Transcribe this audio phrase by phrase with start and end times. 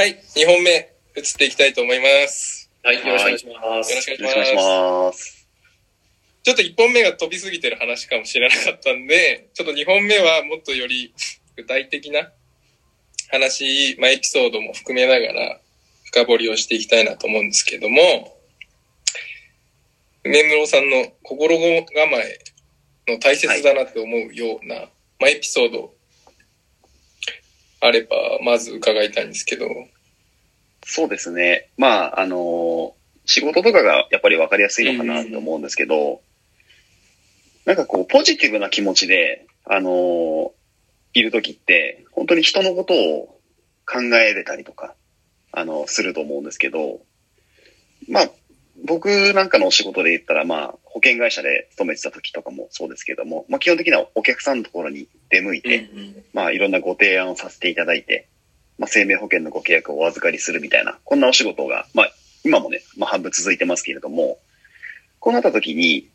[0.00, 0.70] はい、2本目、
[1.14, 2.70] 移っていきたいと思います。
[2.82, 3.90] はい、よろしくお願いします。
[3.90, 5.46] よろしくお願いします。
[6.42, 11.12] ちょっと1本目が飛びすぎてる話かもしれなかったんで、ちょっと2本目はもっとより
[11.54, 12.30] 具体的な
[13.28, 15.60] 話、まあ、エピソードも含めながら
[16.06, 18.00] 深掘りをしていきたいなと思うんですけども、
[20.24, 22.38] 梅室さんの心構え
[23.06, 24.76] の大切だなって思うような、
[25.18, 25.92] まあ、エピソード
[27.80, 29.68] あれば、まず伺いたいんですけど。
[30.84, 31.68] そうですね。
[31.76, 32.94] まあ、あの
[33.26, 36.20] 仕事とかがやっぱり分かりやすいのかなと思うんですけど、
[37.64, 40.52] なんかこう、ポジティブな気持ちで、あの
[41.12, 43.40] いるときって、本当に人のことを
[43.86, 44.94] 考えれたりとか、
[45.52, 47.00] あの、すると思うんですけど、
[48.08, 48.30] まあ、
[48.84, 55.88] 僕なんかのお仕事で言ったら、まあ、保険会社で勤めてた時とかもそうですけども、まあ、基本的にはお客さんのところに出向いて、
[56.32, 58.28] まあ、いろんなご提案をさせていただいて、
[58.78, 62.10] まあ、生命保険のご契約をお預かりするみたいな、こんなお仕事が、まあ、
[62.44, 64.38] 今もね、まあ、半分続いてますけれども、
[65.18, 66.08] こうなった時に、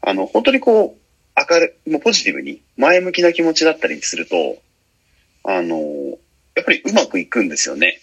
[0.00, 4.56] あの、本当にこう、明るい、もうポジティブに、前向きな気持ちだったりすると、
[5.44, 6.18] あの、
[6.56, 8.00] やっぱりうまくいくんですよね。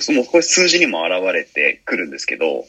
[0.00, 2.64] その、これ数字にも現れてくるんですけど、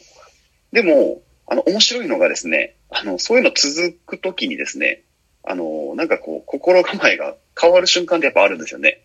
[0.72, 5.02] でも、あの、面白いのがですね、あの、そういうの続くときにですね、
[5.42, 9.02] あの、なんかこう、心構えが変わる瞬間ってやっぱあるんですよね。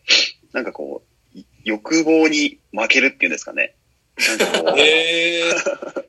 [0.53, 1.03] なんかこ
[1.35, 3.75] う、い欲望に負けるっていうんですかね。
[4.17, 6.05] なんかこう、えー、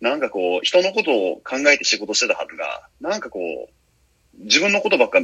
[0.02, 5.20] なんかこう、人のことを考えて仕事してたはずが、なんかこう、自分のことばっか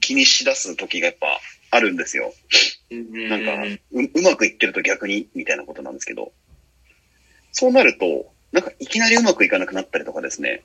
[0.00, 1.40] 気にしだす時がやっぱ
[1.70, 2.32] あるんですよ。
[2.90, 6.32] なんかう、うまくいってると逆に、みたいなことなんですけど。
[7.52, 10.62] そうなると、なんかいきなりうまくいかなくなったりとかですね。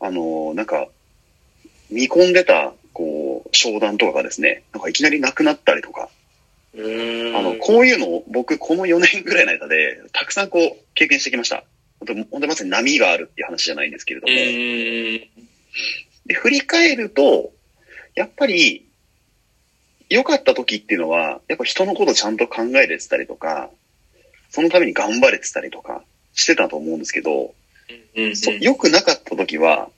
[0.00, 0.88] あのーなんか、
[1.90, 6.08] 見込んでた、こう、商談とかがですね、なんかいきなりなくなったりとか。
[6.76, 11.64] あの、こういうのを僕この4年ぐらいの間で、たくさんこう、経験してきました。
[12.00, 14.36] 本当本当にまさに波があるっていう話じゃないんですけれどうも。
[16.26, 17.52] で、振り返ると、
[18.14, 18.86] やっぱり、
[20.08, 23.70] 良かった時っていうのは、やっぱ人のことちゃんと考えれてたりとか、
[24.50, 27.54] そのために頑張れてたりとかしてたと思うんですけど、
[28.16, 29.90] うんそ良くなかった時は、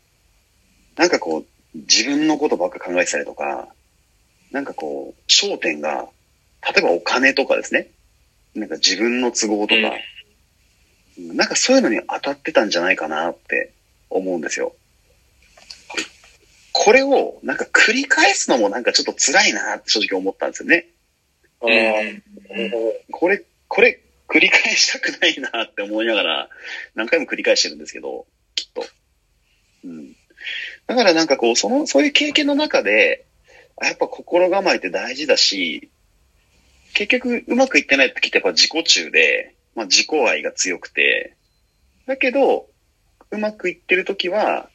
[0.96, 3.68] なんかこう、自分のことばっか考えてたりとか、
[4.50, 6.08] なんかこう、焦点が、
[6.62, 7.88] 例えばお金とかですね、
[8.54, 9.92] なんか自分の都合とか、
[11.18, 13.72] なんかそういうのに当たってたんじゃないかなって
[14.10, 14.74] 思うんですよ。
[16.76, 20.86] でこれをなんか繰り返すのもなんかちょっと辛いなって正直思ったんですよね。
[21.62, 22.20] あー
[23.10, 26.48] これ、これ繰り返したくないなって思いながら
[26.94, 28.84] 何回も繰り返してるんですけど、きっと。
[29.84, 30.12] うん。
[30.86, 33.26] だからなんかこう、その、そういう経験の中で、
[33.80, 35.90] あやっぱ心構えって大事だし、
[36.94, 41.34] 結局うまくいってない時ってやっぱ自己中で、まあ自己愛が強くて、
[42.06, 42.68] だけど、
[43.30, 44.70] うまくいってる時は、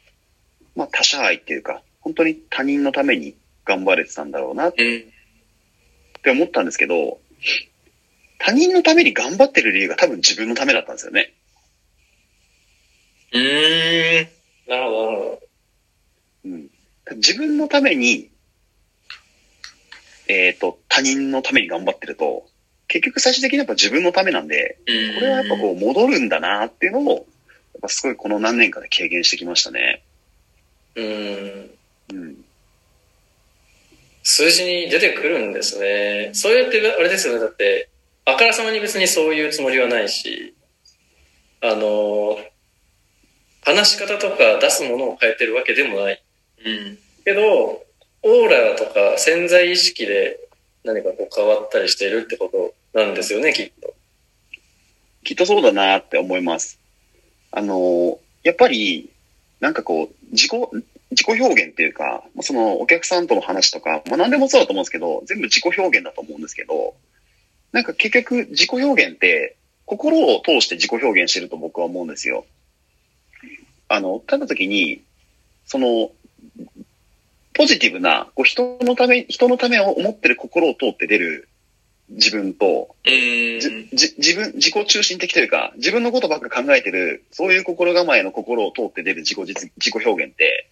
[0.76, 5.12] まあ他者愛っていうか、本当に他人のために頑張れてたんだろうなっうん。
[6.22, 7.18] て思ったんですけど、
[8.38, 11.32] 他人のために頑張ってる理由が多分自分のためだったんですよね。
[13.32, 14.28] うーん。
[14.68, 15.42] なるほど、なるほど。
[16.44, 16.70] うん、
[17.16, 18.30] 自分のために、
[20.28, 22.46] えっ、と、他人のために頑張ってると、
[22.88, 27.24] 結局最終的にやっぱ自分のためなんで、これはやっぱこう戻るんだなっていうのを、やっ
[27.80, 30.02] ぱすごいこの何年かで経験してきましたね。
[30.94, 31.70] うーん。
[32.12, 32.44] うん。
[34.22, 36.30] 数字に出てくるんですね。
[36.32, 37.40] そうやって、あれですよね。
[37.40, 37.88] だって、
[38.24, 40.54] あからさまに別にそういうつもりはないし、
[41.60, 42.38] あの、
[43.62, 46.22] 話し方とか出すものを変えてるわけでもない。
[46.64, 46.98] うん。
[47.24, 47.84] けど、
[48.24, 50.38] オーラとか潜在意識で
[50.84, 52.48] 何かこう変わったりしているってこ
[52.92, 53.94] となんですよね、きっと。
[55.24, 56.78] きっとそうだなって思います。
[57.50, 59.10] あの、やっぱり、
[59.60, 60.52] なんかこう、自己、
[61.12, 66.94] 自己表現っていうか、まあそのお客さんとの話とか、まあ何でもそうだと思うんですけど、全部自己表現だと思うんですけど、
[67.72, 72.46] なんか結局自己表現って、心を通して自己表現してると僕は思うんですよ。
[73.88, 75.02] あの、ただ時に、
[75.66, 76.10] その、
[77.54, 81.48] ポジティブな、こう人のため、人のためを思ってる心を通って出る
[82.08, 83.12] 自分と、うん。
[83.60, 90.68] じじ自分、自己中心的というか、自分のことばっか考えてる、そういう心構えの心を通って出る自己実、自己表現って、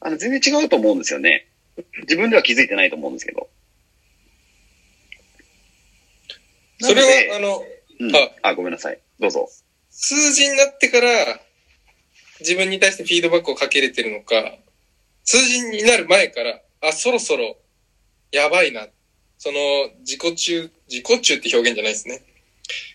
[0.00, 1.48] あの、全然違うと思うんですよね。
[2.02, 3.48] 自分では気づいてないと思うんですけど。
[6.80, 7.64] それは、あなの
[8.00, 9.00] うんああ、ごめんなさい。
[9.18, 9.48] どうぞ。
[9.90, 11.40] 数字になってから
[12.40, 14.56] 自分に対してフィードバックをかけれてるのか、
[15.24, 17.56] 数字になる前から、あ、そろそろ
[18.30, 18.86] やばいな。
[19.38, 19.58] その
[20.00, 22.22] 自己中自己中って表現じゃないですね。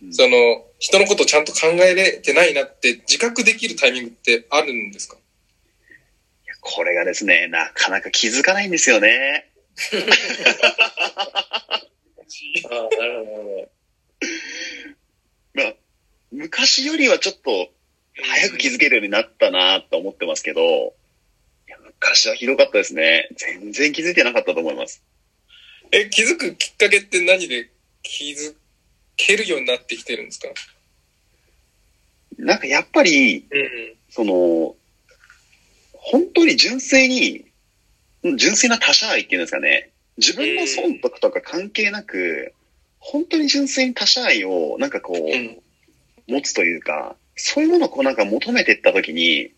[0.04, 5.18] うんその、人のことをちゃんと考えれてないなって自覚できるタイミングってあるんですか？
[6.66, 9.52] これがですね、なかなか気づかないんですよね。
[9.92, 11.78] あ
[12.70, 13.70] あ、なるほ
[15.56, 15.62] ど。
[15.64, 15.74] まあ、
[16.32, 17.70] 昔よりはちょっと
[18.16, 20.96] 早く気づけるようになったなと思ってますけど、
[22.00, 23.28] 昔はひどかったですね。
[23.36, 25.04] 全然気づいてなかったと思います。
[25.92, 27.70] え、気づくきっかけって何で
[28.04, 28.56] 気づ
[29.18, 30.48] けるようになってきてるんですか？
[32.38, 33.96] なんかやっぱり、うん。
[34.10, 34.76] その、
[36.06, 37.46] 本当に純粋に、
[38.36, 39.92] 純粋な他者愛っていうんですかね。
[40.18, 42.54] 自分の損得とか関係なく、
[43.00, 45.60] 本当に純粋に他者愛をなんかこう、うん。
[46.28, 49.52] 持つというか、そういうものをこうなんか求めていったときに、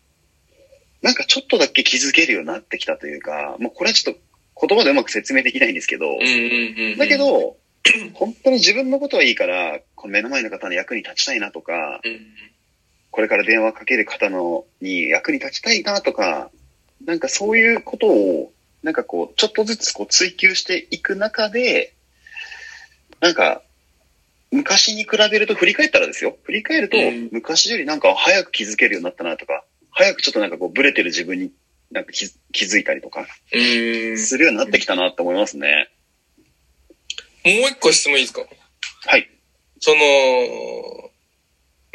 [1.02, 4.20] なんかちょっとだけ気づけるようになってきたというか、もうこれはちょっと
[4.66, 6.18] 言葉でうまく説明できないんですけど。
[6.98, 7.56] だけ、ど、
[8.14, 12.20] 本当に自分のことはいいから、この目の前の方の役に立ちたいなとか、うん。
[13.10, 16.50] これから電話かける方のに役に立ちたいなとか、
[17.04, 21.94] なんかそういうことを、なんかこう、ちょっとずつこう追求していく中で、
[23.20, 23.62] なんか、
[24.52, 26.36] 昔に比べると振り返ったらですよ。
[26.44, 31.50] 振り返るとうん、昔よりなんか早く気づけるようになったなとか、早くちょっとなんかこうブレてる自分に
[31.90, 33.58] なんか気づ気づいたりとか、う
[34.12, 34.18] ん。
[34.18, 35.88] するようになってきたなって思いますね。
[37.44, 38.42] もう一個質問いいですか？
[39.06, 39.28] はい。
[39.80, 41.10] その、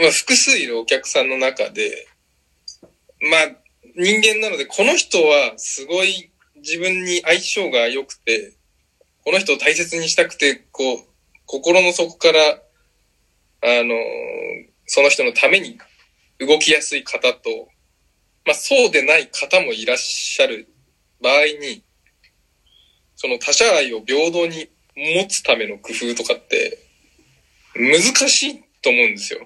[0.01, 2.07] まあ、複数いるお客さんの中で、
[3.29, 3.41] まあ、
[3.95, 8.53] 人間なので、この人はすごい自分に相性が良くて、
[9.23, 10.97] この人を大切にしたくて、こう、
[11.45, 13.93] 心の底から、あの、
[14.87, 15.77] その人のために
[16.39, 17.67] 動きやすい方と、
[18.43, 20.67] まあ、そうでない方もいらっしゃる
[21.21, 21.83] 場合に、
[23.15, 26.79] その他者愛を平等に持つための工夫とかって、
[27.75, 29.45] 難しいと思うんですよ。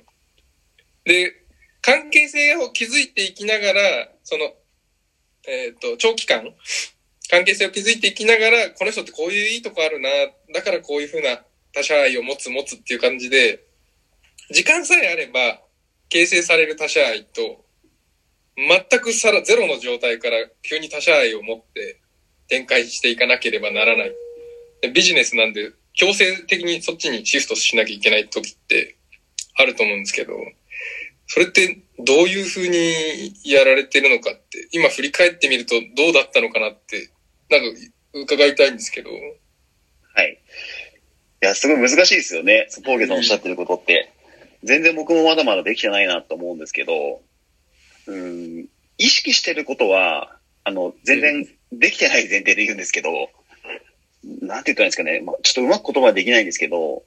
[1.05, 1.33] で、
[1.81, 4.53] 関係性を築いていきながら、その、
[5.47, 6.43] えっ、と、長期間、
[7.29, 10.09] 関係性を築いていきながら、この人ってこういういいとこあるな、
[10.53, 11.43] だからこういうふうな
[11.73, 13.63] 他者愛を持つ持つっていう感じで、
[14.51, 15.61] 時間さえあれば、
[16.09, 17.65] 形成される他者愛と、
[18.57, 21.99] 全くさらゼロの状態から急に他者愛を持って
[22.47, 24.15] 展開していかなければならない。
[24.93, 28.97] ビジネスなんで強制的にそっちにシフトしなきゃいけない時って
[29.57, 30.33] あると思うんですけど、
[31.27, 37.09] それってどういうふうにやられてるのかって、今振り返ってみるとどうだったのかなって、
[37.49, 37.79] なんか
[38.13, 39.09] 伺いたいんですけど。
[39.09, 40.39] はい。
[41.43, 42.67] いや、すごい難しいですよね。
[42.83, 44.11] 峠さんおっしゃってることって。
[44.63, 47.21] 全然僕もまだまだできてないなと思うんですけど、
[48.07, 48.67] うん、
[48.97, 53.29] 意識してることは、あの、全然できてない前提で言うんですけど、
[54.41, 55.21] なんて言ったらいいんですかね。
[55.21, 57.03] まあ、ちょっとうまく言葉はできないんですけど、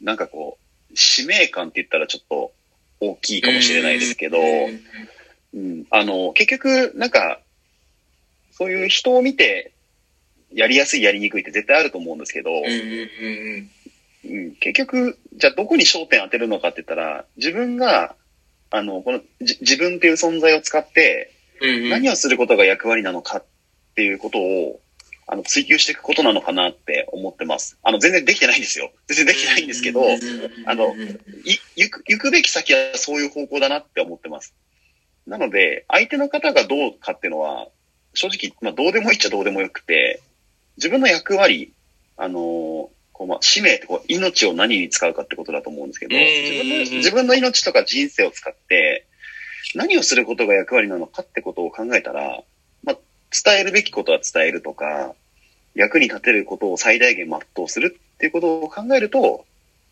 [0.00, 0.58] なんかこ
[0.90, 2.52] う、使命感って言ったらちょっと
[3.00, 4.80] 大きいかもしれないですけど、うん。
[5.52, 7.40] うん、あの、結局、なんか、
[8.52, 9.72] そういう人を見て、
[10.52, 12.70] やりやすい、やりにくいって絶対あると思うんですけど、うんうん
[14.24, 18.14] うんうん、結局、じゃあどこに焦点当てるのかって言ったら、自分が、
[18.70, 23.44] あの、この、じ自分っていう存在を使って、何をすることが役割なのかっ
[23.94, 24.80] ていうことを、
[25.32, 27.78] あの、追求していくことなのかなって思ってます。
[27.84, 28.90] あの、全然できてないんですよ。
[29.06, 30.18] 全然できてないんですけど、い、
[30.66, 30.94] あの
[31.76, 34.54] 行く、行くべき先はそういう方向だなって思ってます。
[35.28, 37.68] なので、相手の方がどうかっていうのは、
[38.12, 40.20] 正直、まあ、どうでもいいっちゃどうでもよくて、
[40.78, 41.72] 自分の役割、
[42.16, 42.40] あのー
[43.12, 49.06] こうまあ、使命ってこう命を何に使うかってことだと思うんですけど、うん自分の自分の命とか人生を使って、
[49.74, 52.42] 何をすることが役割なのかってことを考えたら、
[52.82, 52.96] まあ、
[53.30, 55.14] 伝えるべきことは伝えるとか、
[55.80, 59.46] 役に立てることを最大限全うするっていうことを考えると、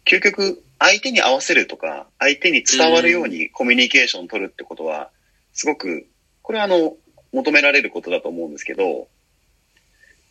[0.07, 5.11] 究極相手に合わせるとか、相手に伝わるようにコミュニケーションを取るってことは、
[5.55, 6.07] すごく、
[6.43, 6.95] これはあの、
[7.33, 9.09] 求められることだと思うんですけど、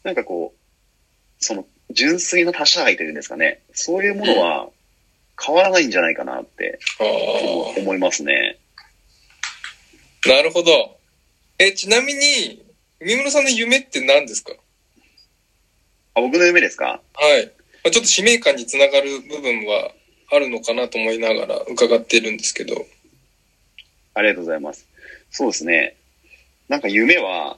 [0.03, 4.69] なんかこう、その、純粋な他者愛というんですかね、そういうものは
[5.43, 7.03] 変わらないんじゃないかなってあ
[7.79, 8.59] 思いますね。
[10.25, 10.97] あ、なるほど。
[11.57, 12.63] え、ちなみに、
[12.99, 14.53] 三村さんの夢って何ですか？
[16.17, 16.99] あ僕の夢ですか？
[17.13, 17.45] はい。
[17.83, 19.91] まあちょっと使命感につながる部分は
[20.31, 22.85] あるのかなと思いながら伺ってるんですけど。
[24.13, 24.87] ありがとうございます。
[25.29, 25.95] そうですね。
[26.69, 27.57] なんか夢は、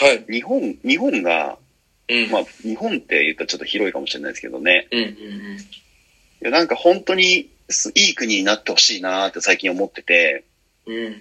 [0.00, 0.24] はい。
[0.32, 1.58] 日本、日本が、
[2.08, 2.30] うん。
[2.30, 4.88] まあ、日本って言ったらちょっと広いかもしれないですけどね。
[4.90, 5.58] うんうんうん。
[5.58, 5.60] い
[6.40, 10.44] やなんか本当にすいい国になってほしいなーって最近思ってて、
[10.86, 11.12] うん。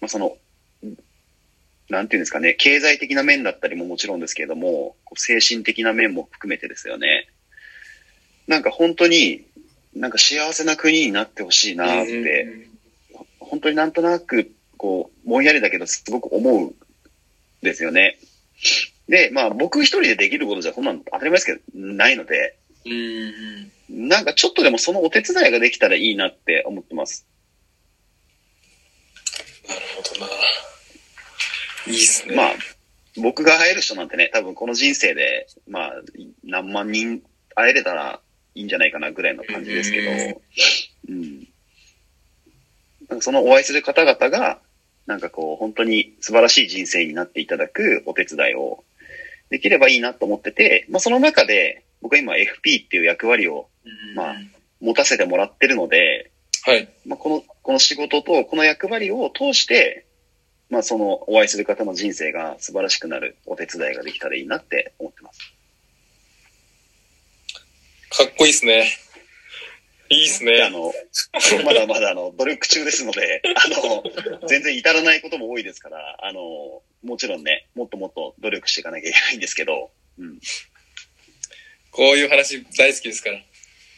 [0.00, 0.36] まあ、その、
[1.88, 7.28] なんていうんですかね、経済的な面だったりももちろんですけれども、精神的な面も含めてですよね。
[8.48, 9.44] なんか本当に、
[9.94, 12.68] なんか幸せな国になってほしいなって、
[13.38, 16.74] 本当になんとなく、こう、ぼんやりだけどすごく思うん
[17.62, 18.18] ですよね。
[19.08, 22.92] で、まあ僕一人でできることじゃそんなの当たり前ですけど、ないので、うん
[23.90, 24.08] うん。
[24.08, 27.26] なんかちょっとでもそのお手伝いができたらいいなって思ってます。
[29.68, 30.32] なるほどな。
[31.86, 32.36] いいっすね。
[32.36, 32.52] まあ、
[33.16, 35.92] 僕が会える人なんてね、多分この人生で、まあ、
[36.44, 37.22] 何万人
[37.54, 38.20] 会えれたら
[38.54, 40.40] いいんじゃないかなぐらいの感じですけど、
[41.08, 41.48] うん。
[43.08, 44.60] なんかそのお会いする方々が、
[45.06, 48.84] なんかこう、本当に素晴らしい人生になっていただくお手伝いを
[49.50, 54.36] できればいいなと思ってて、まあその中で、僕は今 FP っていう役割をうんまあ
[54.80, 56.30] 持たせてもらってるので、
[56.64, 56.88] はい。
[57.06, 60.05] まあ、この、この仕事とこの役割を通して、
[60.68, 65.40] まあ、そのお会いする方の人生が素晴らしくなるお手伝いができたらいいなって思ってます。
[68.10, 68.86] かっこいいっすね。
[70.08, 70.52] いいっすね。
[70.52, 70.92] であの、
[71.64, 74.02] まだまだあの、努力中ですので、 あの、
[74.48, 80.38] 全然至らないことも多いですから、あの、もちろんね、もっともっと努力していかなきゃいけないんですけど、うん。
[81.90, 83.42] こういう話大好きですから。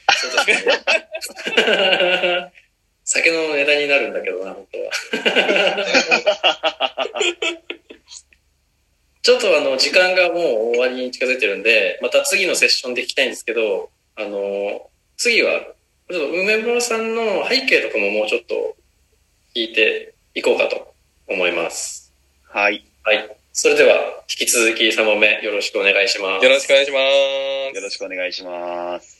[0.14, 2.52] そうですね。
[3.10, 4.92] 酒のネタになるんだけどな、本当は。
[9.22, 10.38] ちょっとあの、時間がもう
[10.74, 15.58] 終わりに近づいてるんで、また次のセッションで聞きたいんですけど、あの、次は、
[16.10, 18.76] ちょっと梅村さんの背景とかももうちょっと
[19.54, 20.92] 聞いていこうかと
[21.28, 22.12] 思います。
[22.44, 22.84] はい。
[23.04, 23.36] はい。
[23.54, 26.44] それでは、引き続き3問目よろしくお願いします。
[26.44, 26.98] よろしくお願いしま
[27.72, 27.74] す。
[27.74, 29.17] よろしくお願いします。